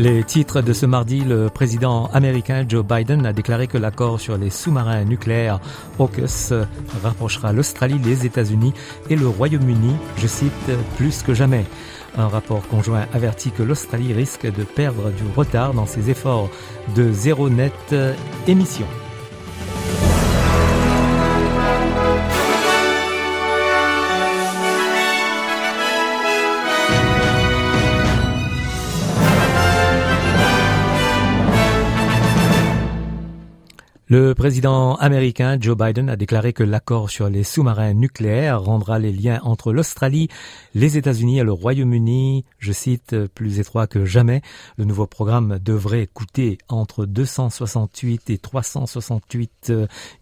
Les 0.00 0.24
titres 0.24 0.62
de 0.62 0.72
ce 0.72 0.86
mardi, 0.86 1.20
le 1.20 1.50
président 1.50 2.06
américain 2.14 2.64
Joe 2.66 2.82
Biden 2.82 3.26
a 3.26 3.34
déclaré 3.34 3.66
que 3.66 3.76
l'accord 3.76 4.18
sur 4.18 4.38
les 4.38 4.48
sous-marins 4.48 5.04
nucléaires 5.04 5.60
AUKUS 5.98 6.54
rapprochera 7.02 7.52
l'Australie, 7.52 7.98
les 8.02 8.24
États-Unis 8.24 8.72
et 9.10 9.16
le 9.16 9.28
Royaume-Uni, 9.28 9.94
je 10.16 10.26
cite, 10.26 10.70
plus 10.96 11.22
que 11.22 11.34
jamais. 11.34 11.66
Un 12.16 12.28
rapport 12.28 12.66
conjoint 12.68 13.04
avertit 13.12 13.50
que 13.50 13.62
l'Australie 13.62 14.14
risque 14.14 14.46
de 14.50 14.64
perdre 14.64 15.10
du 15.10 15.24
retard 15.36 15.74
dans 15.74 15.84
ses 15.84 16.08
efforts 16.08 16.48
de 16.96 17.12
zéro 17.12 17.50
net 17.50 17.94
émission. 18.46 18.86
Le 34.12 34.34
président 34.34 34.96
américain 34.96 35.56
Joe 35.60 35.76
Biden 35.76 36.10
a 36.10 36.16
déclaré 36.16 36.52
que 36.52 36.64
l'accord 36.64 37.10
sur 37.10 37.30
les 37.30 37.44
sous-marins 37.44 37.94
nucléaires 37.94 38.60
rendra 38.60 38.98
les 38.98 39.12
liens 39.12 39.38
entre 39.44 39.72
l'Australie, 39.72 40.26
les 40.74 40.98
États-Unis 40.98 41.38
et 41.38 41.44
le 41.44 41.52
Royaume-Uni, 41.52 42.44
je 42.58 42.72
cite, 42.72 43.14
plus 43.28 43.60
étroits 43.60 43.86
que 43.86 44.04
jamais. 44.04 44.42
Le 44.78 44.84
nouveau 44.84 45.06
programme 45.06 45.60
devrait 45.60 46.08
coûter 46.08 46.58
entre 46.68 47.06
268 47.06 48.30
et 48.30 48.38
368 48.38 49.72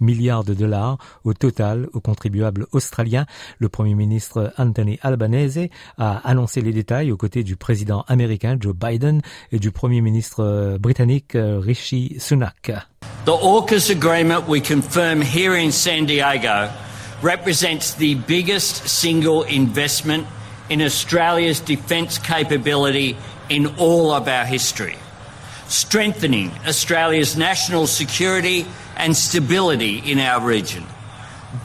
milliards 0.00 0.44
de 0.44 0.52
dollars 0.52 0.98
au 1.24 1.32
total 1.32 1.88
aux 1.94 2.02
contribuables 2.02 2.66
australiens. 2.72 3.24
Le 3.58 3.70
premier 3.70 3.94
ministre 3.94 4.52
Anthony 4.58 4.98
Albanese 5.00 5.70
a 5.96 6.18
annoncé 6.28 6.60
les 6.60 6.74
détails 6.74 7.10
aux 7.10 7.16
côtés 7.16 7.42
du 7.42 7.56
président 7.56 8.04
américain 8.06 8.58
Joe 8.60 8.76
Biden 8.76 9.22
et 9.50 9.58
du 9.58 9.70
premier 9.70 10.02
ministre 10.02 10.76
britannique 10.78 11.32
Rishi 11.34 12.16
Sunak. 12.18 12.70
The 13.28 13.36
AUKUS 13.36 13.90
agreement 13.90 14.48
we 14.48 14.62
confirm 14.62 15.20
here 15.20 15.54
in 15.54 15.70
San 15.70 16.06
Diego 16.06 16.72
represents 17.20 17.92
the 17.92 18.14
biggest 18.14 18.88
single 18.88 19.42
investment 19.42 20.26
in 20.70 20.80
Australia's 20.80 21.60
defence 21.60 22.16
capability 22.16 23.18
in 23.50 23.66
all 23.76 24.12
of 24.12 24.28
our 24.28 24.46
history, 24.46 24.96
strengthening 25.66 26.52
Australia's 26.66 27.36
national 27.36 27.86
security 27.86 28.64
and 28.96 29.14
stability 29.14 29.98
in 29.98 30.18
our 30.20 30.40
region, 30.40 30.86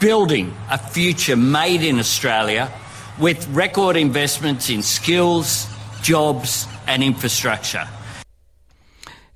building 0.00 0.54
a 0.68 0.76
future 0.76 1.34
made 1.34 1.82
in 1.82 1.98
Australia 1.98 2.70
with 3.18 3.48
record 3.48 3.96
investments 3.96 4.68
in 4.68 4.82
skills, 4.82 5.66
jobs 6.02 6.66
and 6.86 7.02
infrastructure. 7.02 7.88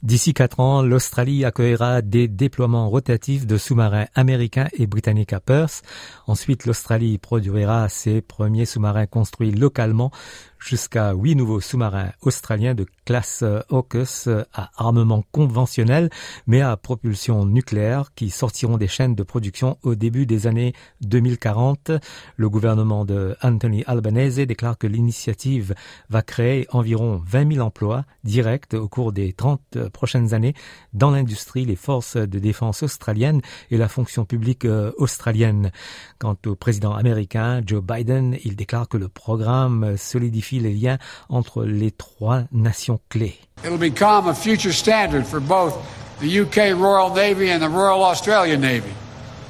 D'ici 0.04 0.32
quatre 0.32 0.60
ans, 0.60 0.80
l'Australie 0.80 1.44
accueillera 1.44 2.02
des 2.02 2.28
déploiements 2.28 2.88
rotatifs 2.88 3.48
de 3.48 3.58
sous-marins 3.58 4.06
américains 4.14 4.68
et 4.74 4.86
britanniques 4.86 5.32
à 5.32 5.40
Perth. 5.40 5.82
Ensuite, 6.28 6.66
l'Australie 6.66 7.18
produira 7.18 7.88
ses 7.88 8.20
premiers 8.20 8.64
sous-marins 8.64 9.06
construits 9.06 9.50
localement 9.50 10.12
jusqu'à 10.58 11.12
huit 11.12 11.34
nouveaux 11.34 11.60
sous-marins 11.60 12.10
australiens 12.22 12.74
de 12.74 12.86
classe 13.04 13.44
AUKUS 13.70 14.28
à 14.52 14.70
armement 14.76 15.24
conventionnel 15.32 16.10
mais 16.46 16.60
à 16.60 16.76
propulsion 16.76 17.44
nucléaire 17.46 18.12
qui 18.14 18.30
sortiront 18.30 18.76
des 18.76 18.88
chaînes 18.88 19.14
de 19.14 19.22
production 19.22 19.78
au 19.82 19.94
début 19.94 20.26
des 20.26 20.46
années 20.46 20.74
2040. 21.02 21.92
Le 22.36 22.50
gouvernement 22.50 23.04
de 23.04 23.36
Anthony 23.42 23.84
Albanese 23.86 24.36
déclare 24.36 24.78
que 24.78 24.86
l'initiative 24.86 25.74
va 26.08 26.22
créer 26.22 26.66
environ 26.70 27.22
20 27.24 27.54
000 27.54 27.66
emplois 27.66 28.04
directs 28.24 28.74
au 28.74 28.88
cours 28.88 29.12
des 29.12 29.32
30 29.32 29.88
prochaines 29.92 30.34
années 30.34 30.54
dans 30.92 31.10
l'industrie, 31.10 31.64
les 31.64 31.76
forces 31.76 32.16
de 32.16 32.38
défense 32.38 32.82
australiennes 32.82 33.40
et 33.70 33.76
la 33.76 33.88
fonction 33.88 34.24
publique 34.24 34.66
australienne. 34.96 35.70
Quant 36.18 36.36
au 36.46 36.54
président 36.54 36.94
américain 36.94 37.62
Joe 37.64 37.82
Biden, 37.82 38.36
il 38.44 38.56
déclare 38.56 38.88
que 38.88 38.96
le 38.96 39.08
programme 39.08 39.96
solidifie 39.96 40.47
les 40.52 40.74
liens 40.74 40.98
entre 41.28 41.64
les 41.64 41.90
trois 41.90 42.44
nations 42.52 43.00
clés. 43.10 43.38
It'll 43.64 43.78
become 43.78 44.28
a 44.28 44.34
future 44.34 44.72
standard 44.72 45.26
for 45.26 45.40
both 45.40 45.74
the 46.20 46.40
UK 46.40 46.78
Royal 46.78 47.14
Navy 47.14 47.50
and 47.50 47.62
the 47.62 47.68
Royal 47.68 48.02
Australian 48.02 48.60
Navy. 48.60 48.92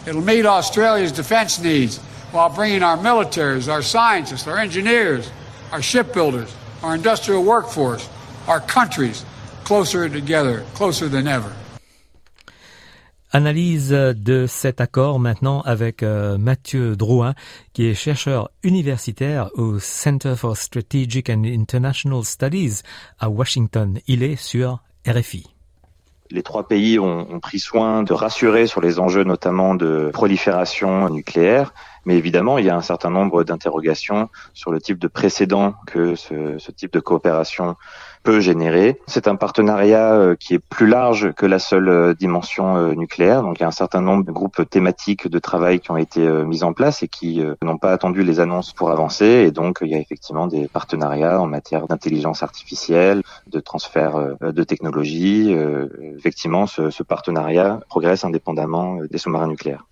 It'll 0.06 0.22
meet 0.22 0.46
Australia's 0.46 1.12
defense 1.12 1.58
needs 1.60 1.98
while 2.32 2.48
bringing 2.48 2.82
our 2.82 2.96
militaries, 2.96 3.72
our 3.72 3.82
scientists, 3.82 4.46
our 4.46 4.58
engineers, 4.58 5.30
our 5.72 5.82
shipbuilders, 5.82 6.54
our 6.82 6.94
industrial 6.94 7.44
workforce, 7.44 8.08
our 8.46 8.60
countries 8.60 9.24
closer 9.64 10.08
together, 10.08 10.64
closer 10.74 11.08
than 11.08 11.28
ever. 11.28 11.54
Analyse 13.30 13.90
de 13.90 14.46
cet 14.46 14.80
accord 14.80 15.18
maintenant 15.18 15.60
avec 15.60 16.02
euh, 16.02 16.38
Mathieu 16.38 16.96
Drouin, 16.96 17.34
qui 17.74 17.86
est 17.86 17.92
chercheur 17.92 18.50
universitaire 18.62 19.50
au 19.52 19.78
Center 19.78 20.34
for 20.34 20.56
Strategic 20.56 21.28
and 21.28 21.44
International 21.44 22.24
Studies 22.24 22.80
à 23.18 23.28
Washington. 23.28 23.98
Il 24.06 24.22
est 24.22 24.36
sur 24.36 24.78
RFI. 25.06 25.44
Les 26.30 26.42
trois 26.42 26.68
pays 26.68 26.98
ont, 26.98 27.40
pris 27.40 27.58
soin 27.58 28.02
de 28.02 28.14
rassurer 28.14 28.66
sur 28.66 28.80
les 28.80 28.98
enjeux 28.98 29.24
notamment 29.24 29.74
de 29.74 30.10
prolifération 30.12 31.10
nucléaire, 31.10 31.74
mais 32.06 32.16
évidemment 32.16 32.56
il 32.58 32.64
y 32.64 32.70
a 32.70 32.76
un 32.76 32.82
certain 32.82 33.10
nombre 33.10 33.44
d'interrogations 33.44 34.30
sur 34.54 34.70
le 34.70 34.80
type 34.80 34.98
de 34.98 35.08
précédent 35.08 35.74
que 35.86 36.14
ce 36.16 36.70
type 36.70 36.92
de 36.92 37.00
coopération 37.00 37.76
peut 38.22 38.40
générer. 38.40 39.00
C'est 39.06 39.28
un 39.28 39.36
partenariat 39.36 40.34
qui 40.38 40.54
est 40.54 40.58
plus 40.58 40.86
large 40.86 41.32
que 41.32 41.46
la 41.46 41.58
seule 41.58 42.14
dimension 42.14 42.94
nucléaire. 42.94 43.42
Donc 43.42 43.58
il 43.58 43.62
y 43.62 43.64
a 43.64 43.68
un 43.68 43.72
certain 43.72 44.00
nombre 44.00 44.24
de 44.24 44.32
groupes 44.32 44.68
thématiques 44.68 45.28
de 45.28 45.38
travail 45.38 45.80
qui 45.80 45.90
ont 45.90 45.96
été 45.96 46.20
mis 46.20 46.62
en 46.62 46.72
place 46.72 47.02
et 47.02 47.08
qui 47.08 47.42
n'ont 47.62 47.78
pas 47.78 47.92
attendu 47.92 48.22
les 48.22 48.40
annonces 48.40 48.72
pour 48.72 48.90
avancer. 48.90 49.26
Et 49.26 49.50
donc 49.50 49.78
il 49.82 49.88
y 49.88 49.94
a 49.94 49.98
effectivement 49.98 50.46
des 50.46 50.68
partenariats 50.68 51.40
en 51.40 51.46
matière 51.46 51.86
d'intelligence 51.86 52.42
artificielle, 52.42 53.22
de 53.46 53.60
transfert 53.60 54.36
de 54.40 54.64
technologies. 54.64 55.54
Effectivement, 56.16 56.66
ce, 56.66 56.90
ce 56.90 57.02
partenariat 57.02 57.80
progresse 57.88 58.24
indépendamment 58.24 58.98
des 59.10 59.18
sous-marins 59.18 59.48
nucléaires. 59.48 59.84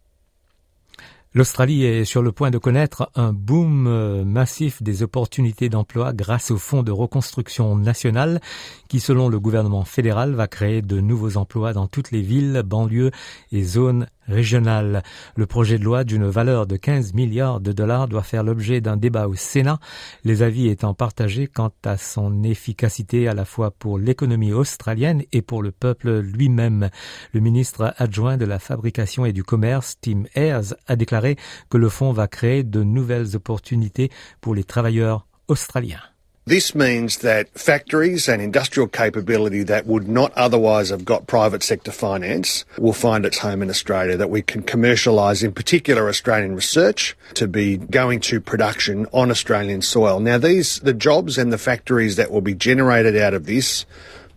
L'Australie 1.36 1.84
est 1.84 2.06
sur 2.06 2.22
le 2.22 2.32
point 2.32 2.50
de 2.50 2.56
connaître 2.56 3.10
un 3.14 3.34
boom 3.34 4.24
massif 4.24 4.82
des 4.82 5.02
opportunités 5.02 5.68
d'emploi 5.68 6.14
grâce 6.14 6.50
au 6.50 6.56
Fonds 6.56 6.82
de 6.82 6.90
reconstruction 6.90 7.76
nationale 7.76 8.40
qui, 8.88 9.00
selon 9.00 9.28
le 9.28 9.38
gouvernement 9.38 9.84
fédéral, 9.84 10.32
va 10.32 10.48
créer 10.48 10.80
de 10.80 10.98
nouveaux 10.98 11.36
emplois 11.36 11.74
dans 11.74 11.88
toutes 11.88 12.10
les 12.10 12.22
villes, 12.22 12.62
banlieues 12.64 13.10
et 13.52 13.64
zones 13.64 14.06
régionales. 14.28 15.02
Le 15.36 15.46
projet 15.46 15.78
de 15.78 15.84
loi 15.84 16.04
d'une 16.04 16.26
valeur 16.26 16.66
de 16.66 16.76
15 16.76 17.14
milliards 17.14 17.60
de 17.60 17.72
dollars 17.72 18.08
doit 18.08 18.22
faire 18.22 18.42
l'objet 18.42 18.80
d'un 18.80 18.96
débat 18.96 19.28
au 19.28 19.34
Sénat, 19.34 19.78
les 20.24 20.42
avis 20.42 20.68
étant 20.68 20.94
partagés 20.94 21.46
quant 21.46 21.72
à 21.84 21.96
son 21.96 22.42
efficacité 22.42 23.28
à 23.28 23.34
la 23.34 23.44
fois 23.44 23.70
pour 23.70 23.98
l'économie 23.98 24.52
australienne 24.52 25.22
et 25.32 25.42
pour 25.42 25.62
le 25.62 25.72
peuple 25.72 26.18
lui-même. 26.18 26.90
Le 27.32 27.40
ministre 27.40 27.94
adjoint 27.98 28.36
de 28.36 28.44
la 28.44 28.58
fabrication 28.58 29.24
et 29.26 29.32
du 29.32 29.44
commerce, 29.44 29.96
Tim 30.00 30.24
Ayers, 30.34 30.74
a 30.86 30.96
déclaré 30.96 31.36
que 31.70 31.78
le 31.78 31.88
fonds 31.88 32.12
va 32.12 32.28
créer 32.28 32.64
de 32.64 32.82
nouvelles 32.82 33.36
opportunités 33.36 34.10
pour 34.40 34.54
les 34.54 34.64
travailleurs 34.64 35.26
australiens. 35.48 36.15
This 36.48 36.76
means 36.76 37.18
that 37.18 37.48
factories 37.58 38.28
and 38.28 38.40
industrial 38.40 38.86
capability 38.86 39.64
that 39.64 39.84
would 39.84 40.06
not 40.06 40.32
otherwise 40.34 40.90
have 40.90 41.04
got 41.04 41.26
private 41.26 41.64
sector 41.64 41.90
finance 41.90 42.64
will 42.78 42.92
find 42.92 43.26
its 43.26 43.38
home 43.38 43.62
in 43.62 43.68
Australia, 43.68 44.16
that 44.16 44.30
we 44.30 44.42
can 44.42 44.62
commercialise 44.62 45.42
in 45.42 45.52
particular 45.52 46.08
Australian 46.08 46.54
research 46.54 47.16
to 47.34 47.48
be 47.48 47.78
going 47.78 48.20
to 48.20 48.40
production 48.40 49.08
on 49.12 49.32
Australian 49.32 49.82
soil. 49.82 50.20
Now 50.20 50.38
these, 50.38 50.78
the 50.78 50.94
jobs 50.94 51.36
and 51.36 51.52
the 51.52 51.58
factories 51.58 52.14
that 52.14 52.30
will 52.30 52.40
be 52.42 52.54
generated 52.54 53.16
out 53.16 53.34
of 53.34 53.46
this 53.46 53.84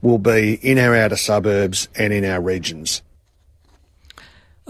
will 0.01 0.17
be 0.17 0.56
in 0.63 0.79
our 0.79 0.95
outer 0.95 1.15
suburbs 1.15 1.89
and 1.94 2.11
in 2.11 2.25
our 2.25 2.41
regions. 2.41 3.03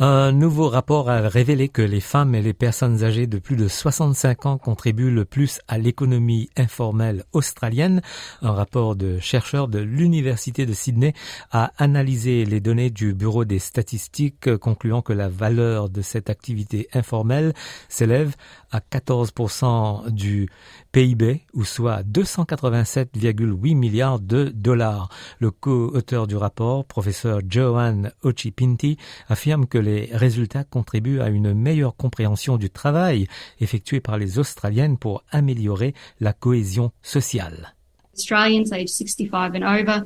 Un 0.02 0.32
nouveau 0.32 0.70
rapport 0.70 1.10
a 1.10 1.28
révélé 1.28 1.68
que 1.68 1.82
les 1.82 2.00
femmes 2.00 2.34
et 2.34 2.42
les 2.42 2.54
personnes 2.54 3.04
âgées 3.04 3.28
de 3.28 3.38
plus 3.38 3.58
de 3.58 3.68
65 3.68 4.46
ans 4.46 4.58
contribuent 4.58 5.12
le 5.12 5.26
plus 5.26 5.60
à 5.68 5.78
l'économie 5.78 6.50
informelle 6.56 7.26
australienne. 7.34 8.02
Un 8.42 8.54
rapport 8.54 8.96
de 8.96 9.20
chercheurs 9.20 9.68
de 9.68 9.80
l'Université 9.80 10.66
de 10.66 10.72
Sydney 10.72 11.14
a 11.52 11.74
analysé 11.78 12.46
les 12.46 12.62
données 12.62 12.92
du 12.92 13.14
Bureau 13.14 13.44
des 13.44 13.60
statistiques 13.60 14.56
concluant 14.56 15.02
que 15.02 15.12
la 15.12 15.28
valeur 15.28 15.90
de 15.90 16.02
cette 16.02 16.30
activité 16.30 16.88
informelle 16.94 17.54
s'élève 17.90 18.38
à 18.72 18.80
14% 18.80 20.12
du 20.12 20.48
PIB, 20.92 21.42
ou 21.54 21.66
soit 21.66 22.04
287,8 22.04 23.76
milliards 23.76 24.20
de 24.20 24.46
dollars. 24.46 25.10
Le 25.40 25.52
co-auteur 25.52 26.28
du 26.28 26.36
rapport, 26.36 26.86
professeur 26.86 27.42
Johan 27.48 28.04
Ochipinti, 28.24 28.98
affirme 29.28 29.68
que 29.68 29.78
les 29.78 30.10
résultats 30.12 30.64
contribuent 30.64 31.22
à 31.22 31.30
une 31.30 31.54
meilleure 31.54 31.96
compréhension 31.96 32.58
du 32.58 32.70
travail 32.70 33.28
effectué 33.60 34.00
par 34.00 34.18
les 34.18 34.40
Australiennes 34.40 34.98
pour 34.98 35.24
améliorer 35.32 35.94
la 36.20 36.34
cohésion 36.34 36.92
sociale. 37.02 37.76
Australians 38.16 38.72
aged 38.72 38.90
65 38.90 39.56
and 39.56 39.64
over 39.64 40.04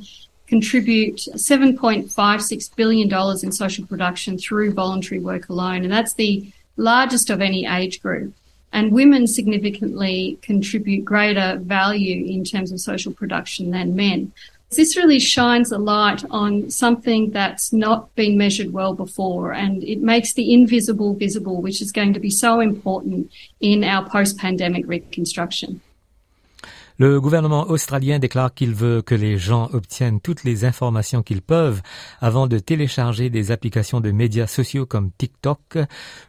contribute 0.48 1.18
$7.56 1.34 2.76
billion 2.76 3.12
in 3.42 3.50
social 3.50 3.86
production 3.86 4.36
through 4.38 4.72
voluntary 4.72 5.18
work 5.18 5.48
alone, 5.48 5.84
and 5.84 5.90
that's 5.90 6.14
the 6.14 6.52
largest 6.76 7.30
of 7.30 7.40
any 7.40 7.66
age 7.66 8.00
group. 8.00 8.32
And 8.74 8.92
women 8.92 9.28
significantly 9.28 10.36
contribute 10.42 11.04
greater 11.04 11.58
value 11.62 12.26
in 12.26 12.44
terms 12.44 12.72
of 12.72 12.80
social 12.80 13.12
production 13.12 13.70
than 13.70 13.94
men. 13.94 14.32
This 14.70 14.96
really 14.96 15.20
shines 15.20 15.70
a 15.70 15.78
light 15.78 16.24
on 16.30 16.68
something 16.70 17.30
that's 17.30 17.72
not 17.72 18.12
been 18.16 18.36
measured 18.36 18.72
well 18.72 18.92
before, 18.92 19.52
and 19.52 19.84
it 19.84 20.00
makes 20.00 20.32
the 20.32 20.52
invisible 20.52 21.14
visible, 21.14 21.62
which 21.62 21.80
is 21.80 21.92
going 21.92 22.14
to 22.14 22.20
be 22.20 22.30
so 22.30 22.58
important 22.58 23.30
in 23.60 23.84
our 23.84 24.08
post 24.08 24.38
pandemic 24.38 24.84
reconstruction. 24.88 25.80
Le 26.96 27.20
gouvernement 27.20 27.68
australien 27.70 28.20
déclare 28.20 28.54
qu'il 28.54 28.72
veut 28.72 29.02
que 29.02 29.16
les 29.16 29.36
gens 29.36 29.68
obtiennent 29.72 30.20
toutes 30.20 30.44
les 30.44 30.64
informations 30.64 31.24
qu'ils 31.24 31.42
peuvent 31.42 31.82
avant 32.20 32.46
de 32.46 32.60
télécharger 32.60 33.30
des 33.30 33.50
applications 33.50 34.00
de 34.00 34.12
médias 34.12 34.46
sociaux 34.46 34.86
comme 34.86 35.10
TikTok. 35.10 35.78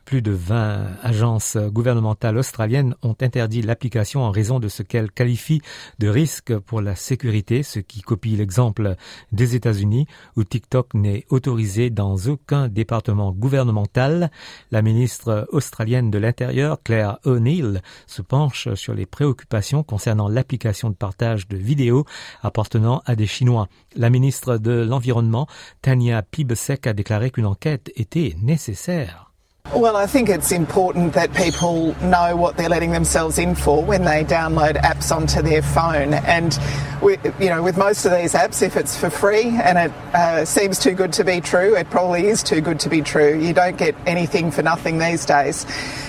Plus 0.06 0.24
de 0.24 0.32
20 0.32 0.88
agences 1.04 1.56
gouvernementales 1.56 2.40
australiennes 2.40 2.96
ont 3.04 3.16
interdit 3.22 3.62
l'application 3.62 4.24
en 4.24 4.32
raison 4.32 4.60
de 4.60 4.68
ce 4.68 4.82
qu'elles 4.82 5.12
qualifient 5.12 5.62
de 6.00 6.08
risque 6.08 6.58
pour 6.58 6.82
la 6.82 6.96
sécurité, 6.96 7.62
ce 7.62 7.78
qui 7.78 8.02
copie 8.02 8.36
l'exemple 8.36 8.96
des 9.32 9.54
États-Unis 9.54 10.08
où 10.36 10.44
TikTok 10.44 10.96
n'est 10.96 11.26
autorisé 11.30 11.92
dans 11.92 12.16
aucun 12.26 12.70
département 12.70 13.32
gouvernemental. 13.32 14.32
La 14.72 14.82
ministre 14.82 15.48
australienne 15.52 16.10
de 16.10 16.18
l'Intérieur, 16.18 16.82
Claire 16.84 17.20
O'Neill, 17.24 17.84
se 18.08 18.24
penche 18.24 18.74
sur 18.74 18.96
les 18.96 19.06
préoccupations 19.06 19.84
concernant 19.84 20.28
l'application 20.28 20.55
de 20.90 20.96
partage 20.96 21.48
de 21.48 21.58
vidéos 21.58 22.06
appartenant 22.42 23.02
à 23.06 23.16
des 23.16 23.28
Chinois. 23.28 23.68
La 23.96 24.10
ministre 24.10 24.58
de 24.58 24.72
l'Environnement, 24.72 25.48
Tania 25.82 26.22
Pibesek, 26.22 26.88
a 26.88 26.94
déclaré 26.94 27.32
qu'une 27.32 27.46
enquête 27.46 27.92
était 27.96 28.36
nécessaire. 28.42 29.25
Well, 29.74 29.98
I 29.98 30.06
think 30.06 30.30
it's 30.30 30.52
important 30.52 31.14
that 31.14 31.34
people 31.34 31.96
know 32.02 32.36
what 32.36 32.56
they're 32.56 32.70
letting 32.70 32.92
themselves 32.92 33.40
in 33.40 33.56
for 33.56 33.84
when 33.84 34.06
they 34.06 34.24
download 34.24 34.76
apps 34.78 35.14
onto 35.14 35.42
their 35.42 35.64
phone. 35.64 36.14
And, 36.14 36.58
we, 37.02 37.18
you 37.40 37.50
know, 37.50 37.64
with 37.64 37.76
most 37.76 38.06
of 38.06 38.12
these 38.12 38.34
apps, 38.34 38.62
if 38.62 38.78
it's 38.78 38.96
for 38.96 39.10
free 39.10 39.48
and 39.48 39.78
it 39.78 39.92
uh, 40.14 40.46
seems 40.46 40.78
too 40.80 40.94
good 40.94 41.12
to 41.14 41.24
be 41.24 41.42
true, 41.42 41.76
it 41.76 41.90
probably 41.90 42.28
is 42.28 42.44
too 42.44 42.62
good 42.62 42.80
to 42.82 42.90
be 42.90 43.02
true. 43.02 43.38
You 43.38 43.54
don't 43.54 43.76
get 43.76 43.96
anything 44.06 44.52
for 44.52 44.62
nothing 44.62 45.00
these 45.00 45.26
days. 45.26 45.66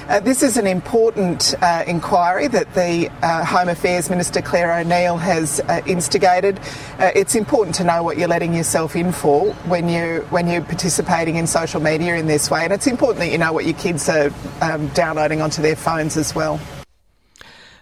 Uh, 0.09 0.21
this 0.21 0.45
is 0.45 0.57
an 0.57 0.69
important 0.69 1.53
uh, 1.61 1.83
inquiry 1.85 2.47
that 2.47 2.73
the 2.75 3.11
uh, 3.23 3.45
Home 3.45 3.69
Affairs 3.69 4.09
Minister 4.09 4.41
Claire 4.41 4.73
O'Neill 4.79 5.17
has 5.17 5.59
uh, 5.59 5.83
instigated. 5.85 6.61
Uh, 7.01 7.11
it's 7.17 7.35
important 7.35 7.75
to 7.77 7.85
know 7.85 8.05
what 8.05 8.17
you're 8.17 8.29
letting 8.29 8.55
yourself 8.55 8.95
in 8.95 9.11
for 9.11 9.53
when 9.65 9.89
you 9.89 10.25
when 10.31 10.47
you're 10.47 10.63
participating 10.63 11.35
in 11.35 11.49
social 11.49 11.81
media 11.81 12.15
in 12.15 12.29
this 12.29 12.49
way, 12.49 12.63
and 12.63 12.73
it's 12.73 12.87
important 12.87 13.19
that 13.19 13.33
you 13.33 13.39
know 13.39 13.46
what 13.53 13.65
your 13.65 13.75
kids 13.75 14.09
are 14.09 14.31
um, 14.61 14.89
downloading 14.95 15.41
onto 15.41 15.63
their 15.63 15.77
phones 15.77 16.17
as 16.17 16.35
well. 16.35 16.59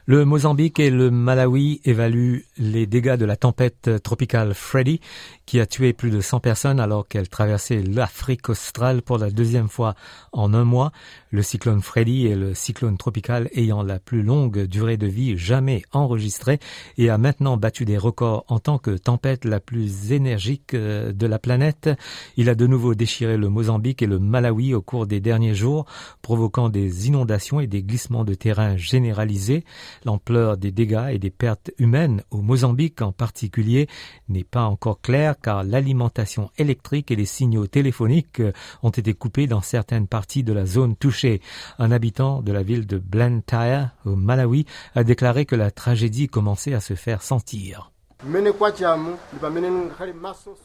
Le 0.07 0.27
Mozambique 0.27 0.81
et 0.81 0.91
le 0.91 1.11
Malawi 1.11 1.81
évaluent 1.87 2.43
les 2.59 2.87
dégâts 2.87 3.17
de 3.17 3.25
la 3.25 3.37
tempête 3.37 3.91
tropicale 4.03 4.55
Freddy 4.55 5.01
qui 5.47 5.61
a 5.61 5.67
tué 5.67 5.93
plus 5.93 6.11
de 6.11 6.21
100 6.21 6.41
personnes 6.41 6.81
alors 6.81 7.07
qu'elle 7.07 7.29
traversait 7.29 7.83
l'Afrique 7.83 8.49
australe 8.49 9.03
pour 9.03 9.19
la 9.19 9.31
deuxième 9.31 9.69
fois 9.69 9.95
en 10.33 10.55
un 10.55 10.65
mois. 10.65 10.93
Le 11.31 11.43
cyclone 11.43 11.83
Freddy 11.83 12.27
est 12.27 12.37
le 12.37 12.55
cyclone 12.55 12.97
tropical 12.97 13.49
ayant 13.55 13.83
la 13.83 13.99
plus 13.99 14.23
longue 14.23 14.65
durée 14.67 14.97
de 14.97 15.07
vie 15.07 15.37
jamais 15.37 15.83
enregistrée 15.93 16.59
et 16.97 17.11
a 17.11 17.19
maintenant 17.19 17.57
battu 17.57 17.85
des 17.85 17.99
records 17.99 18.45
en 18.49 18.59
tant 18.59 18.79
que 18.79 18.93
tempête 18.93 19.45
la 19.45 19.61
plus 19.61 20.13
énergique 20.13 20.75
euh, 20.75 21.13
de 21.13 21.27
la 21.27 21.39
planète. 21.39 21.91
Il 22.37 22.49
a 22.49 22.55
de 22.55 22.67
nouveau 22.67 22.95
déchiré 22.95 23.37
le 23.37 23.49
Mozambique 23.49 24.03
et 24.03 24.07
le 24.07 24.19
Malawi 24.19 24.75
au 24.75 24.83
cours 24.83 25.07
des 25.07 25.21
derniers 25.21 25.55
jours, 25.55 25.87
provoquant 26.23 26.69
des 26.69 27.09
inondations 27.09 27.61
et 27.61 27.67
des 27.67 27.83
glissements 27.83 28.25
de 28.25 28.35
terrain 28.35 28.77
généralisés. 28.77 29.65
L'ampleur 30.05 30.57
des 30.57 30.73
dégâts 30.73 31.09
et 31.11 31.19
des 31.19 31.31
pertes 31.31 31.71
humaines 31.79 32.23
Mozambique 32.45 33.03
en 33.03 33.11
particulier 33.11 33.89
n'est 34.29 34.45
pas 34.45 34.65
encore 34.65 35.01
claire 35.01 35.35
car 35.41 35.65
l'alimentation 35.65 36.51
électrique 36.59 37.11
et 37.11 37.17
les 37.17 37.25
signaux 37.25 37.67
téléphoniques 37.67 38.43
ont 38.83 38.91
été 38.91 39.15
coupés 39.15 39.47
dans 39.47 39.63
certaines 39.63 40.07
parties 40.07 40.45
de 40.45 40.53
la 40.53 40.67
zone 40.67 40.95
touchée. 40.95 41.41
Un 41.79 41.91
habitant 41.91 42.43
de 42.43 42.53
la 42.53 42.63
ville 42.63 42.87
de 42.87 42.99
Blantyre 42.99 43.91
au 44.05 44.15
Malawi 44.15 44.67
a 44.95 45.05
déclaré 45.05 45.47
que 45.47 45.57
la 45.57 45.71
tragédie 45.71 46.29
commençait 46.29 46.75
à 46.75 46.81
se 46.81 46.95
faire 46.95 47.23
sentir. 47.23 47.91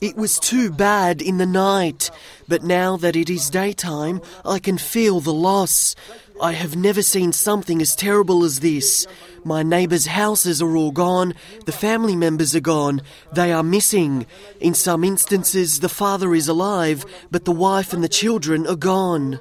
It 0.02 0.16
was 0.16 0.40
too 0.40 0.70
bad 0.72 1.22
in 1.22 1.38
the 1.38 1.46
night, 1.46 2.10
but 2.48 2.64
now 2.64 2.96
that 2.96 3.18
it 3.18 3.30
is 3.30 3.50
daytime, 3.50 4.22
I 4.46 4.60
can 4.60 4.78
feel 4.78 5.20
the 5.20 5.34
loss. 5.34 5.96
I 6.42 6.54
have 6.54 6.78
never 6.78 7.02
seen 7.02 7.34
something 7.34 7.82
as 7.82 7.96
terrible 7.96 8.46
as 8.46 8.62
this. 8.62 9.06
My 9.44 9.63
neighbours' 9.63 10.07
houses 10.07 10.62
are 10.62 10.75
all 10.75 10.91
gone, 10.91 11.33
the 11.65 11.71
family 11.71 12.15
members 12.15 12.56
are 12.56 12.59
gone, 12.59 13.01
they 13.33 13.51
are 13.51 13.63
missing. 13.63 14.25
In 14.59 14.74
some 14.74 15.03
instances, 15.03 15.80
the 15.80 15.89
father 15.89 16.36
is 16.36 16.47
alive, 16.47 17.06
but 17.31 17.45
the 17.45 17.51
wife 17.51 17.94
and 17.94 18.03
the 18.03 18.09
children 18.09 18.68
are 18.68 18.75
gone. 18.75 19.39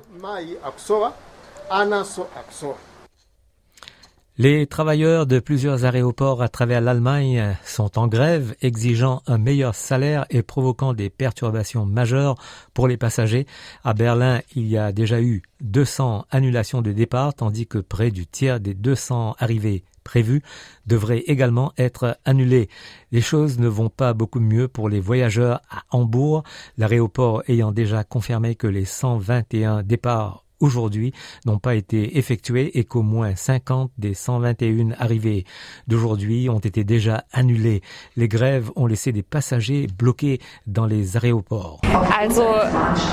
Les 4.41 4.69
travailleurs 4.69 5.27
de 5.27 5.41
plusieurs 5.41 5.85
aéroports 5.85 6.43
à 6.43 6.49
travers 6.49 6.81
l'Allemagne 6.81 7.57
sont 7.65 7.99
en 7.99 8.07
grève, 8.07 8.55
exigeant 8.63 9.21
un 9.27 9.37
meilleur 9.37 9.75
salaire 9.75 10.27
et 10.31 10.43
provoquant 10.43 10.93
des 10.93 11.11
perturbations 11.11 11.85
majeures 11.85 12.37
pour 12.73 12.87
les 12.87 12.97
passagers. 12.97 13.49
À 13.83 13.95
Berlin, 13.95 14.41
il 14.55 14.69
y 14.69 14.79
a 14.79 14.93
déjà 14.93 15.21
eu 15.21 15.43
200 15.63 16.27
annulations 16.31 16.83
de 16.83 16.93
départ, 16.93 17.35
tandis 17.35 17.67
que 17.67 17.79
près 17.79 18.13
du 18.13 18.29
tiers 18.29 18.61
des 18.61 18.75
200 18.75 19.35
arrivées 19.41 19.83
prévues 20.05 20.43
devraient 20.87 21.25
également 21.27 21.73
être 21.77 22.17
annulées. 22.25 22.69
Les 23.11 23.21
choses 23.21 23.59
ne 23.59 23.67
vont 23.67 23.91
pas 23.91 24.15
beaucoup 24.15 24.39
mieux 24.39 24.69
pour 24.69 24.89
les 24.89 25.01
voyageurs 25.01 25.63
à 25.69 25.83
Hambourg, 25.91 26.45
l'aéroport 26.77 27.43
ayant 27.49 27.73
déjà 27.73 28.05
confirmé 28.05 28.55
que 28.55 28.69
les 28.69 28.85
121 28.85 29.83
départs 29.83 30.45
aujourd'hui 30.61 31.13
n'ont 31.45 31.59
pas 31.59 31.75
été 31.75 32.19
effectués 32.19 32.79
et 32.79 32.85
qu'au 32.85 33.03
moins 33.03 33.35
50 33.35 33.91
des 33.99 34.15
121 34.15 34.93
arrivées 34.99 35.45
d'aujourd'hui 35.87 36.49
ont 36.49 36.59
été 36.59 36.85
déjà 36.85 37.25
annulées. 37.33 37.83
Les 38.17 38.29
grèves 38.29 38.71
ont 38.77 38.87
laissé 38.87 39.13
des 39.13 39.23
passagers 39.23 39.87
bloqués 39.87 40.41
dans 40.67 40.87
les 40.87 41.17
aéroports. 41.17 41.81
Also, 42.19 42.45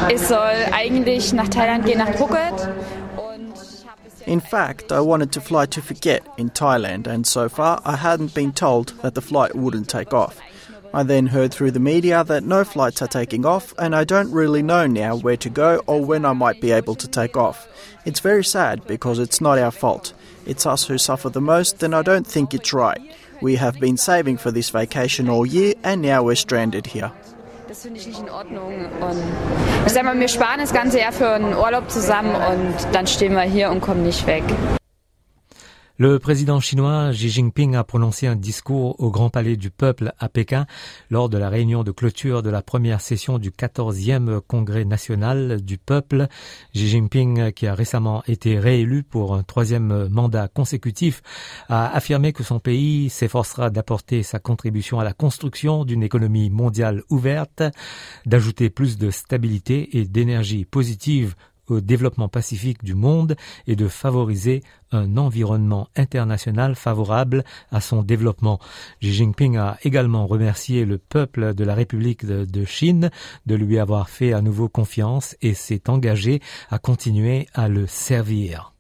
es 0.10 0.18
soll 0.18 0.56
eigentlich 0.72 1.34
nach 1.34 1.50
Thailand 1.50 1.86
gehen, 1.86 2.00
nach 2.00 2.16
Phuket. 2.16 2.70
In 4.28 4.40
fact, 4.40 4.92
I 4.92 5.00
wanted 5.02 5.32
to 5.34 5.42
fly 5.42 5.68
to 5.68 5.82
Phuket 5.82 6.24
in 6.38 6.50
Thailand, 6.50 7.08
and 7.08 7.26
so 7.26 7.48
far 7.48 7.80
I 7.86 7.96
hadn't 7.96 8.34
been 8.34 8.52
told 8.52 8.94
that 9.04 9.14
the 9.14 9.22
flight 9.22 9.54
wouldn't 9.56 9.88
take 9.88 10.14
off. 10.14 10.40
I 10.96 11.04
then 11.04 11.28
heard 11.28 11.54
through 11.54 11.72
the 11.72 11.82
media 11.82 12.24
that 12.24 12.46
no 12.46 12.64
flights 12.64 13.02
are 13.02 13.10
taking 13.10 13.46
off, 13.46 13.74
and 13.78 13.94
I 13.94 14.06
don't 14.06 14.32
really 14.32 14.64
know 14.64 14.88
now 14.88 15.18
where 15.18 15.36
to 15.36 15.50
go 15.50 15.82
or 15.88 16.00
when 16.06 16.24
I 16.24 16.32
might 16.32 16.62
be 16.62 16.72
able 16.72 16.96
to 16.96 17.08
take 17.10 17.36
off. 17.36 17.68
It's 18.06 18.22
very 18.22 18.46
sad 18.46 18.88
because 18.88 19.20
it's 19.20 19.42
not 19.42 19.60
our 19.60 19.72
fault. 19.72 20.14
It's 20.46 20.66
us 20.66 20.86
who 20.86 20.98
suffer 20.98 21.30
the 21.30 21.42
most, 21.42 21.84
and 21.84 21.94
I 21.94 22.02
don't 22.02 22.26
think 22.26 22.54
it's 22.54 22.72
right. 22.72 23.02
We 23.42 23.58
have 23.58 23.78
been 23.78 23.98
saving 23.98 24.38
for 24.38 24.52
this 24.52 24.70
vacation 24.70 25.28
all 25.28 25.46
year, 25.46 25.74
and 25.84 26.02
now 26.02 26.24
we're 26.24 26.36
stranded 26.38 26.88
here. 26.88 27.12
Das 27.68 27.82
finde 27.82 28.00
ich 28.00 28.08
nicht 28.08 28.22
in 28.22 28.30
Ordnung. 28.30 28.86
Und 29.02 29.22
ich 29.86 29.92
sag 29.92 30.06
mal, 30.06 30.18
wir 30.18 30.30
sparen 30.30 30.62
das 30.62 30.72
ganze 30.72 31.02
Jahr 31.02 31.12
für 31.12 31.28
einen 31.28 31.56
Urlaub 31.56 31.92
zusammen 31.92 32.34
und 32.34 32.74
dann 32.94 33.06
stehen 33.06 33.34
wir 33.34 33.42
hier 33.42 33.70
und 33.70 33.82
kommen 33.82 34.04
nicht 34.04 34.26
weg. 34.28 34.44
Le 35.98 36.20
président 36.20 36.60
chinois 36.60 37.12
Xi 37.14 37.30
Jinping 37.30 37.74
a 37.78 37.86
prononcé 37.86 38.28
un 38.28 38.36
discours 38.36 39.00
au 39.00 39.12
Grand 39.12 39.30
Palais 39.30 39.56
du 39.56 39.72
Peuple 39.72 40.12
à 40.20 40.28
Pékin 40.28 40.66
lors 41.10 41.30
de 41.30 41.38
la 41.38 41.48
réunion 41.48 41.86
de 41.86 41.92
clôture 41.92 42.44
de 42.44 42.50
la 42.50 42.62
première 42.62 43.00
session 43.00 43.40
du 43.40 43.50
14e 43.52 44.42
Congrès 44.46 44.84
national 44.84 45.62
du 45.62 45.78
peuple. 45.78 46.28
Xi 46.74 46.90
Jinping, 46.90 47.54
qui 47.54 47.66
a 47.66 47.74
récemment 47.74 48.24
été 48.28 48.60
réélu 48.60 49.04
pour 49.04 49.36
un 49.36 49.44
troisième 49.44 50.10
mandat 50.10 50.50
consécutif, 50.50 51.22
a 51.70 51.96
affirmé 51.96 52.34
que 52.34 52.44
son 52.44 52.60
pays 52.60 53.10
s'efforcera 53.10 53.70
d'apporter 53.70 54.22
sa 54.22 54.40
contribution 54.40 55.00
à 55.00 55.06
la 55.06 55.14
construction 55.14 55.86
d'une 55.86 56.04
économie 56.04 56.50
mondiale 56.50 57.04
ouverte, 57.10 57.64
d'ajouter 58.26 58.70
plus 58.70 58.98
de 58.98 59.12
stabilité 59.12 59.98
et 59.98 60.04
d'énergie 60.04 60.66
positive 60.66 61.36
au 61.70 61.82
développement 61.82 62.28
pacifique 62.28 62.84
du 62.84 62.94
monde 62.94 63.36
et 63.68 63.76
de 63.76 63.88
favoriser 63.88 64.64
un 64.92 65.18
environnement 65.18 65.88
international 65.96 66.76
favorable 66.76 67.44
à 67.72 67.82
son 67.82 68.04
développement. 68.04 68.60
Xi 69.02 69.14
Jinping 69.14 69.58
a 69.58 69.78
également 69.84 70.28
remercié 70.28 70.86
le 70.86 70.98
peuple 70.98 71.54
de 71.54 71.64
la 71.64 71.76
République 71.76 72.26
de, 72.26 72.66
Chine 72.66 73.12
de 73.46 73.56
lui 73.56 73.80
avoir 73.80 74.10
fait 74.10 74.34
à 74.34 74.42
nouveau 74.42 74.70
confiance 74.70 75.36
et 75.42 75.54
s'est 75.54 75.90
engagé 75.90 76.42
à 76.70 76.80
continuer 76.80 77.48
à 77.54 77.68
le 77.68 77.88
servir. 77.88 78.72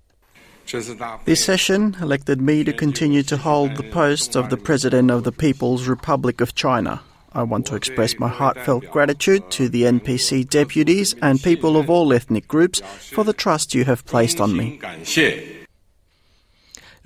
This 1.26 1.44
session 1.44 1.94
elected 2.02 2.42
me 2.42 2.64
to 2.64 2.74
continue 2.74 3.22
to 3.24 3.38
hold 3.38 3.76
the 3.76 3.84
post 3.84 4.36
of 4.36 4.50
the 4.50 4.58
President 4.58 5.12
of 5.12 5.24
the 5.24 5.32
People's 5.32 5.88
Republic 5.88 6.42
of 6.42 6.56
China. 6.56 7.02
I 7.36 7.44
want 7.44 7.66
to 7.68 7.76
express 7.76 8.18
my 8.18 8.30
heartfelt 8.30 8.90
gratitude 8.90 9.52
to 9.52 9.68
the 9.68 9.84
NPC 9.84 10.50
deputies 10.50 11.14
and 11.22 11.42
people 11.44 11.78
of 11.78 11.90
all 11.90 12.14
ethnic 12.14 12.48
groups 12.48 12.80
for 12.80 13.24
the 13.26 13.34
trust 13.34 13.76
you 13.76 13.84
have 13.84 14.06
placed 14.06 14.40
on 14.40 14.56
me. 14.56 14.80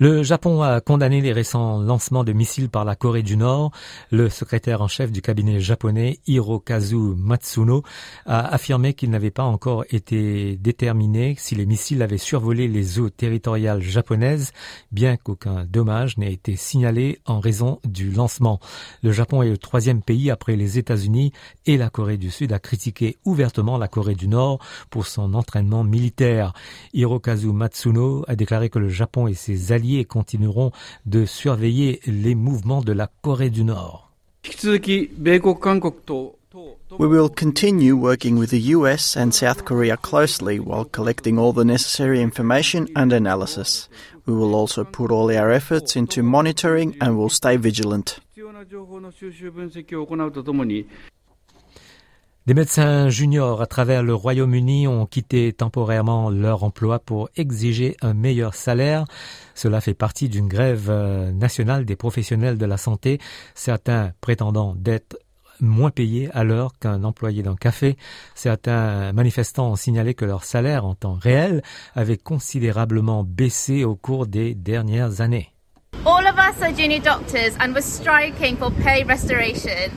Le 0.02 0.22
Japon 0.22 0.62
a 0.62 0.80
condamné 0.80 1.20
les 1.20 1.34
récents 1.34 1.78
lancements 1.78 2.24
de 2.24 2.32
missiles 2.32 2.70
par 2.70 2.86
la 2.86 2.96
Corée 2.96 3.22
du 3.22 3.36
Nord. 3.36 3.70
Le 4.10 4.30
secrétaire 4.30 4.80
en 4.80 4.88
chef 4.88 5.12
du 5.12 5.20
cabinet 5.20 5.60
japonais, 5.60 6.20
Hirokazu 6.26 6.96
Matsuno, 6.96 7.82
a 8.24 8.46
affirmé 8.46 8.94
qu'il 8.94 9.10
n'avait 9.10 9.30
pas 9.30 9.42
encore 9.42 9.84
été 9.90 10.56
déterminé 10.56 11.34
si 11.38 11.54
les 11.54 11.66
missiles 11.66 12.00
avaient 12.00 12.16
survolé 12.16 12.66
les 12.66 12.98
eaux 12.98 13.10
territoriales 13.10 13.82
japonaises, 13.82 14.52
bien 14.90 15.18
qu'aucun 15.18 15.66
dommage 15.66 16.16
n'ait 16.16 16.32
été 16.32 16.56
signalé 16.56 17.18
en 17.26 17.38
raison 17.38 17.78
du 17.84 18.10
lancement. 18.10 18.58
Le 19.02 19.12
Japon 19.12 19.42
est 19.42 19.50
le 19.50 19.58
troisième 19.58 20.00
pays 20.00 20.30
après 20.30 20.56
les 20.56 20.78
États-Unis 20.78 21.32
et 21.66 21.76
la 21.76 21.90
Corée 21.90 22.16
du 22.16 22.30
Sud 22.30 22.54
à 22.54 22.58
critiquer 22.58 23.18
ouvertement 23.26 23.76
la 23.76 23.86
Corée 23.86 24.14
du 24.14 24.28
Nord 24.28 24.60
pour 24.88 25.06
son 25.06 25.34
entraînement 25.34 25.84
militaire. 25.84 26.54
Hirokazu 26.94 27.52
Matsuno 27.52 28.24
a 28.28 28.34
déclaré 28.34 28.70
que 28.70 28.78
le 28.78 28.88
Japon 28.88 29.26
et 29.26 29.34
ses 29.34 29.72
alliés 29.72 29.89
et 29.98 30.04
continueront 30.04 30.72
de 31.06 31.24
surveiller 31.24 32.00
les 32.06 32.34
mouvements 32.34 32.82
de 32.82 32.92
la 32.92 33.08
Corée 33.22 33.50
du 33.50 33.64
Nord. 33.64 34.10
We 36.98 37.06
will 37.06 37.28
continue 37.28 37.92
working 37.92 38.36
with 38.36 38.50
the 38.50 38.74
US 38.74 39.16
and 39.16 39.30
South 39.32 39.64
Korea 39.64 39.96
closely 39.96 40.58
while 40.58 40.84
collecting 40.84 41.38
all 41.38 41.52
the 41.52 41.64
necessary 41.64 42.20
information 42.20 42.88
and 42.96 43.12
analysis. 43.12 43.88
We 44.26 44.34
will 44.34 44.54
also 44.54 44.84
put 44.84 45.12
all 45.12 45.30
our 45.30 45.52
efforts 45.52 45.94
into 45.94 46.22
monitoring 46.22 46.96
and 47.00 47.16
will 47.16 47.30
stay 47.30 47.56
vigilant. 47.56 48.18
Des 52.46 52.54
médecins 52.54 53.10
juniors 53.10 53.60
à 53.60 53.66
travers 53.66 54.02
le 54.02 54.14
Royaume-Uni 54.14 54.88
ont 54.88 55.04
quitté 55.04 55.52
temporairement 55.52 56.30
leur 56.30 56.64
emploi 56.64 56.98
pour 56.98 57.28
exiger 57.36 57.96
un 58.00 58.14
meilleur 58.14 58.54
salaire. 58.54 59.04
Cela 59.54 59.82
fait 59.82 59.92
partie 59.92 60.30
d'une 60.30 60.48
grève 60.48 60.88
euh, 60.88 61.32
nationale 61.32 61.84
des 61.84 61.96
professionnels 61.96 62.56
de 62.56 62.64
la 62.64 62.78
santé, 62.78 63.18
certains 63.54 64.12
prétendant 64.22 64.74
d'être 64.74 65.18
moins 65.60 65.90
payés 65.90 66.30
à 66.32 66.42
l'heure 66.42 66.72
qu'un 66.80 67.04
employé 67.04 67.42
d'un 67.42 67.56
café. 67.56 67.98
Certains 68.34 69.12
manifestants 69.12 69.72
ont 69.72 69.76
signalé 69.76 70.14
que 70.14 70.24
leur 70.24 70.44
salaire 70.44 70.86
en 70.86 70.94
temps 70.94 71.18
réel 71.20 71.62
avait 71.94 72.16
considérablement 72.16 73.22
baissé 73.22 73.84
au 73.84 73.96
cours 73.96 74.26
des 74.26 74.54
dernières 74.54 75.20
années. 75.20 75.50
All 76.06 76.26
of 76.26 76.36
us 76.38 76.62
are 76.62 76.74
junior 76.74 77.00
doctors 77.00 77.54
and 77.60 77.74
we're 77.74 77.82
striking 77.82 78.56
for 78.56 78.72
pay 78.82 79.04
restoration. 79.04 79.92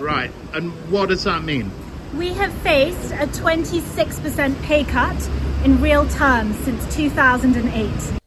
Right, 0.00 0.30
and 0.54 0.72
what 0.90 1.08
does 1.08 1.24
that 1.24 1.44
mean? 1.44 1.70
We 2.18 2.32
have 2.34 2.52
faced 2.62 3.12
a 3.12 3.26
26% 3.26 4.62
pay 4.62 4.84
cut 4.84 5.16
in 5.64 5.80
real 5.80 6.06
terms 6.06 6.56
since 6.64 6.84
2008. 6.96 8.18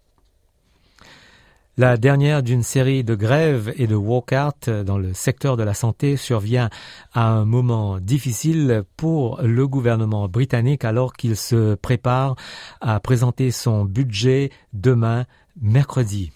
La 1.79 1.95
dernière 1.95 2.41
d'une 2.41 2.63
série 2.63 3.03
de 3.03 3.13
grèves 3.13 3.71
et 3.77 3.85
de 3.85 3.95
walk-out 3.95 4.67
dans 4.67 4.97
le 4.97 5.13
secteur 5.13 5.57
de 5.57 5.63
la 5.63 5.75
santé 5.75 6.17
survient 6.17 6.69
à 7.13 7.27
un 7.27 7.45
moment 7.45 7.99
difficile 7.99 8.83
pour 8.97 9.39
le 9.43 9.67
gouvernement 9.67 10.27
britannique 10.27 10.83
alors 10.83 11.13
qu'il 11.13 11.35
se 11.35 11.75
prépare 11.75 12.35
à 12.81 12.99
présenter 12.99 13.51
son 13.51 13.85
budget 13.85 14.49
demain 14.73 15.25
mercredi. 15.61 16.31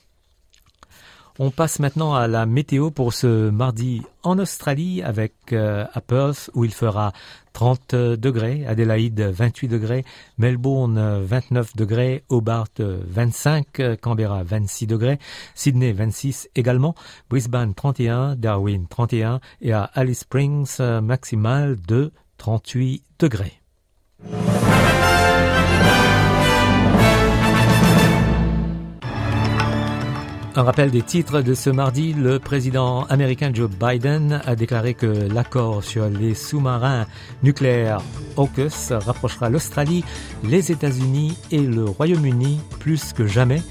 On 1.39 1.50
passe 1.50 1.79
maintenant 1.79 2.13
à 2.13 2.27
la 2.27 2.45
météo 2.45 2.91
pour 2.91 3.13
ce 3.13 3.50
mardi 3.50 4.01
en 4.23 4.38
Australie 4.38 5.01
avec 5.01 5.33
euh, 5.53 5.85
à 5.93 6.01
Perth 6.01 6.51
où 6.53 6.65
il 6.65 6.73
fera 6.73 7.13
30 7.53 7.95
degrés, 7.95 8.65
Adélaïde 8.67 9.19
28 9.19 9.67
degrés, 9.67 10.05
Melbourne 10.38 11.21
29 11.23 11.75
degrés, 11.75 12.23
Hobart 12.29 12.67
25, 12.77 14.00
Canberra 14.01 14.43
26 14.43 14.88
degrés, 14.88 15.19
Sydney 15.55 15.91
26 15.91 16.50
également, 16.55 16.95
Brisbane 17.29 17.73
31, 17.73 18.35
Darwin 18.35 18.88
31 18.88 19.39
et 19.61 19.73
à 19.73 19.83
Alice 19.83 20.19
Springs 20.19 20.79
maximal 21.01 21.77
de 21.88 22.11
38 22.38 23.03
degrés. 23.19 23.61
Un 30.53 30.63
rappel 30.63 30.91
des 30.91 31.01
titres 31.01 31.41
de 31.41 31.53
ce 31.53 31.70
mardi, 31.70 32.12
le 32.12 32.38
président 32.38 33.05
américain 33.05 33.51
Joe 33.53 33.70
Biden 33.70 34.41
a 34.46 34.53
déclaré 34.53 34.93
que 34.93 35.05
l'accord 35.05 35.81
sur 35.81 36.10
les 36.10 36.36
sous-marins 36.36 37.05
nucléaires 37.41 38.01
AUKUS 38.36 38.91
rapprochera 38.91 39.50
l'Australie, 39.50 40.03
les 40.43 40.70
États-Unis 40.70 41.38
et 41.51 41.62
le 41.62 41.86
Royaume-Uni 41.86 42.60
plus 42.79 43.13
que 43.13 43.25
jamais. 43.25 43.62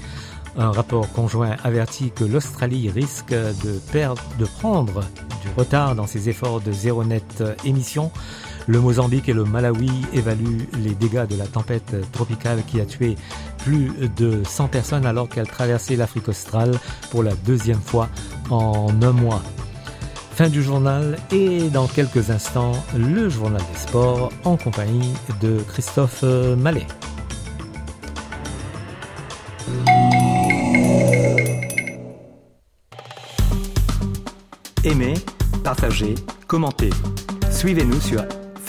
Un 0.57 0.71
rapport 0.71 1.07
conjoint 1.13 1.55
avertit 1.63 2.09
que 2.09 2.23
l'Australie 2.23 2.89
risque 2.89 3.29
de, 3.29 3.79
perdre, 3.91 4.23
de 4.39 4.45
prendre 4.45 5.01
du 5.43 5.49
retard 5.55 5.93
dans 5.95 6.07
ses 6.07 6.29
efforts 6.29 6.61
de 6.61 6.71
zéro 6.71 7.03
net 7.03 7.43
émission. 7.63 8.11
Le 8.67 8.79
Mozambique 8.79 9.27
et 9.27 9.33
le 9.33 9.43
Malawi 9.43 9.91
évaluent 10.13 10.67
les 10.77 10.93
dégâts 10.93 11.27
de 11.27 11.35
la 11.35 11.47
tempête 11.47 11.95
tropicale 12.11 12.63
qui 12.65 12.79
a 12.79 12.85
tué 12.85 13.15
plus 13.59 13.91
de 14.17 14.43
100 14.43 14.67
personnes 14.67 15.05
alors 15.05 15.29
qu'elle 15.29 15.47
traversait 15.47 15.95
l'Afrique 15.95 16.29
australe 16.29 16.79
pour 17.09 17.23
la 17.23 17.33
deuxième 17.33 17.81
fois 17.81 18.09
en 18.49 18.87
un 19.01 19.11
mois. 19.11 19.41
Fin 20.35 20.49
du 20.49 20.63
journal 20.63 21.17
et 21.31 21.69
dans 21.69 21.87
quelques 21.87 22.29
instants, 22.29 22.71
le 22.95 23.29
journal 23.29 23.61
des 23.73 23.79
sports 23.79 24.31
en 24.45 24.57
compagnie 24.57 25.13
de 25.41 25.57
Christophe 25.67 26.23
Mallet. 26.23 26.87
Aimez, 34.83 35.13
partagez, 35.63 36.15
commentez. 36.47 36.89
Suivez-nous 37.51 38.01
sur 38.01 38.23